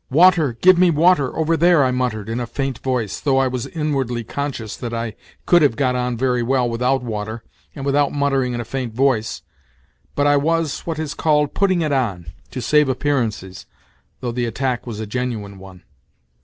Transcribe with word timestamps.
"Water, 0.10 0.52
give 0.60 0.78
me 0.78 0.88
water, 0.88 1.34
over 1.36 1.56
there 1.56 1.82
I" 1.82 1.88
I 1.88 1.90
muttered 1.90 2.28
in 2.28 2.38
a 2.38 2.46
faint, 2.46 2.78
voice, 2.78 3.18
though 3.18 3.38
I 3.38 3.48
was 3.48 3.66
inwardly 3.66 4.22
conscious 4.22 4.76
that 4.76 4.94
I 4.94 5.16
could 5.46 5.62
have 5.62 5.74
got 5.74 5.96
on 5.96 6.16
very 6.16 6.44
well 6.44 6.70
without 6.70 7.02
water 7.02 7.42
and 7.74 7.84
without 7.84 8.12
muttering 8.12 8.52
in 8.52 8.60
a 8.60 8.64
faint 8.64 8.94
voice, 8.94 9.42
But 10.14 10.28
I 10.28 10.36
was, 10.36 10.82
what 10.82 11.00
is 11.00 11.12
called, 11.12 11.54
putting 11.54 11.80
it 11.82 11.90
on, 11.90 12.26
to 12.52 12.62
save 12.62 12.88
appearances, 12.88 13.66
though 14.20 14.30
the 14.30 14.46
attack 14.46 14.86
was 14.86 15.00
a 15.00 15.08
genuine 15.08 15.58
one. 15.58 15.82